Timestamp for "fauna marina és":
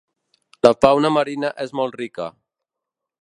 0.85-1.75